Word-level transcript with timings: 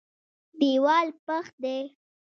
دېوال 0.59 1.07
پخ 1.25 1.45
دی. 1.61 1.79